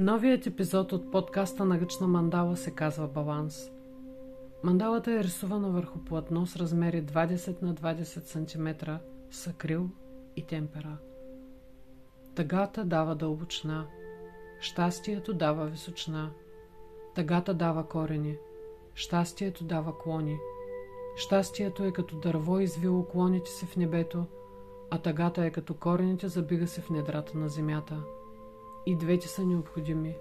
[0.00, 3.70] Новият епизод от подкаста на Ръчна мандала се казва Баланс.
[4.62, 8.90] Мандалата е рисувана върху платно с размери 20 на 20 см
[9.30, 9.90] с акрил
[10.36, 10.96] и темпера.
[12.34, 13.86] Тъгата дава дълбочина,
[14.60, 16.30] щастието дава височина,
[17.14, 18.36] тъгата дава корени,
[18.94, 20.38] щастието дава клони.
[21.16, 24.24] Щастието е като дърво извило клоните си в небето,
[24.90, 28.02] а тъгата е като корените забига се в недрата на земята.
[28.88, 30.16] И двете са необходими.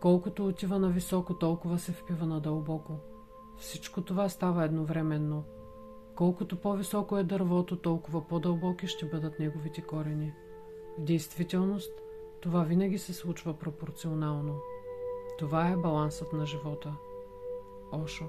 [0.00, 2.92] Колкото отива на високо, толкова се впива на дълбоко.
[3.58, 5.44] Всичко това става едновременно.
[6.14, 10.32] Колкото по-високо е дървото, толкова по-дълбоки ще бъдат неговите корени.
[10.98, 11.92] В действителност,
[12.40, 14.60] това винаги се случва пропорционално.
[15.38, 16.94] Това е балансът на живота.
[17.92, 18.24] Ошо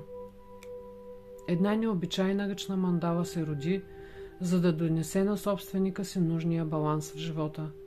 [1.47, 3.83] Една необичайна ръчна мандала се роди,
[4.41, 7.71] за да донесе на собственика си нужния баланс в живота–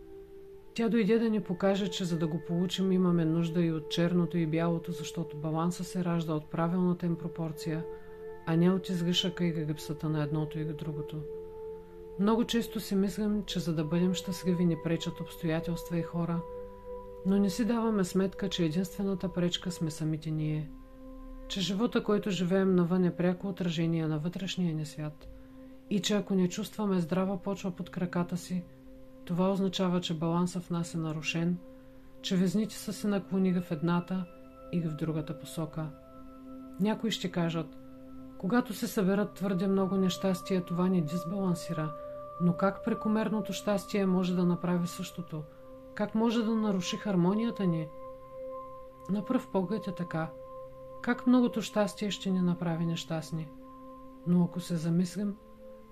[0.74, 4.38] тя дойде да ни покаже, че за да го получим имаме нужда и от черното
[4.38, 7.84] и бялото, защото баланса се ражда от правилната им пропорция,
[8.46, 11.16] а не от изгъшъка и гъбсата на едното и другото.
[12.18, 16.40] Много често си мислим, че за да бъдем щастливи ни пречат обстоятелства и хора,
[17.26, 20.70] но не си даваме сметка, че единствената пречка сме самите ние.
[21.48, 25.28] Че живота, който живеем навън е пряко отражение на вътрешния ни свят
[25.90, 28.62] и че ако не чувстваме здрава почва под краката си,
[29.32, 31.58] това означава, че балансът в нас е нарушен,
[32.22, 34.24] че везните са се наклонили в едната
[34.72, 35.86] и в другата посока.
[36.80, 37.78] Някои ще кажат,
[38.38, 41.92] когато се съберат твърде много нещастия, това ни дисбалансира,
[42.40, 45.42] но как прекомерното щастие може да направи същото?
[45.94, 47.88] Как може да наруши хармонията ни?
[49.10, 50.30] На пръв поглед е така.
[51.02, 53.48] Как многото щастие ще ни направи нещастни?
[54.26, 55.36] Но ако се замислим,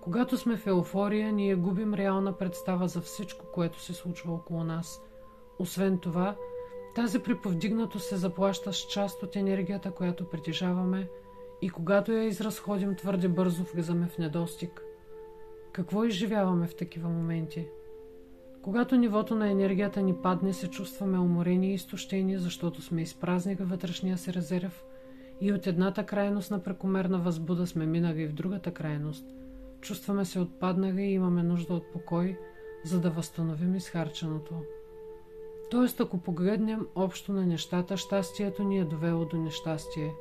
[0.01, 5.03] когато сме в еуфория, ние губим реална представа за всичко, което се случва около нас.
[5.59, 6.37] Освен това,
[6.95, 11.09] тази приповдигнато се заплаща с част от енергията, която притежаваме
[11.63, 14.83] и когато я изразходим твърде бързо, влизаме в недостиг.
[15.73, 17.69] Какво изживяваме в такива моменти?
[18.63, 24.19] Когато нивото на енергията ни падне, се чувстваме уморени и изтощени, защото сме изпразнили вътрешния
[24.19, 24.85] си резерв
[25.41, 29.25] и от едната крайност на прекомерна възбуда сме минали в другата крайност–
[29.81, 32.39] Чувстваме се отпаднали и имаме нужда от покой,
[32.85, 34.55] за да възстановим изхарченото.
[35.71, 40.15] Тоест, ако погледнем общо на нещата, щастието ни е довело до нещастие.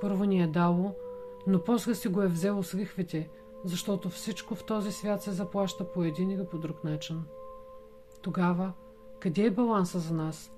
[0.00, 0.94] Първо ни е дало,
[1.46, 3.30] но после си го е взело с лихвите,
[3.64, 7.22] защото всичко в този свят се заплаща по един или по друг начин.
[8.22, 8.72] Тогава,
[9.20, 10.52] къде е баланса за нас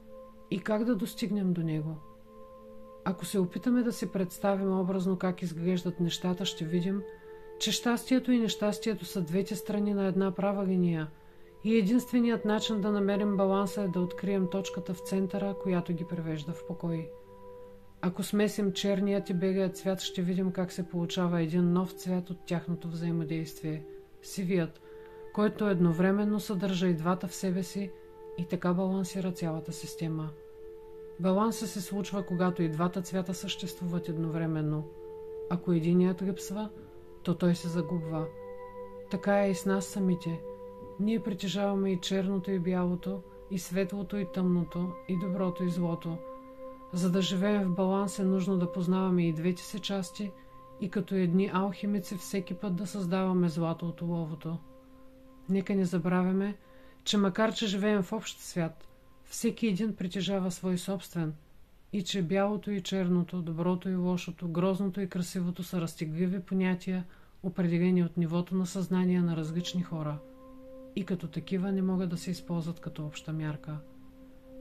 [0.50, 1.96] и как да достигнем до него?
[3.04, 7.02] Ако се опитаме да си представим образно как изглеждат нещата, ще видим–
[7.58, 11.10] че щастието и нещастието са двете страни на една права линия
[11.64, 16.52] и единственият начин да намерим баланса е да открием точката в центъра, която ги превежда
[16.52, 17.10] в покой.
[18.00, 22.46] Ако смесим черният и белият цвят, ще видим как се получава един нов цвят от
[22.46, 23.84] тяхното взаимодействие–
[24.22, 24.80] сивият,
[25.34, 27.90] който едновременно съдържа и двата в себе си
[28.38, 30.30] и така балансира цялата система.
[31.20, 34.84] Балансът се случва, когато и двата цвята съществуват едновременно.
[35.50, 36.70] Ако единият липсва–
[37.26, 38.26] то той се загубва.
[39.10, 40.40] Така е и с нас самите.
[41.00, 46.18] Ние притежаваме и черното и бялото, и светлото и тъмното, и доброто и злото.
[46.92, 50.32] За да живеем в баланс е нужно да познаваме и двете си части
[50.80, 54.58] и като едни алхимици всеки път да създаваме злато от оловото.
[55.48, 56.56] Нека не забравяме,
[57.04, 58.88] че макар че живеем в общ свят,
[59.24, 61.34] всеки един притежава свой собствен
[61.92, 67.04] и че бялото и черното, доброто и лошото, грозното и красивото са разтегливи понятия–
[67.46, 70.18] определени от нивото на съзнание на различни хора
[70.96, 73.76] и като такива не могат да се използват като обща мярка.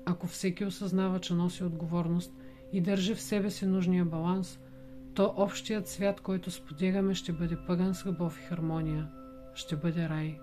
[0.06, 2.34] Ако всеки осъзнава, че носи отговорност
[2.74, 4.60] и държи в себе си нужния баланс,
[5.14, 9.10] то общият свят, който споделяме, ще бъде пъган с любов и хармония.
[9.54, 10.40] Ще бъде рай.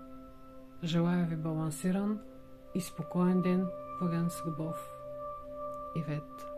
[0.83, 2.19] Желая ви балансиран
[2.75, 3.65] и спокоен ден,
[3.99, 4.89] пъган с любов.
[5.95, 6.52] Ивет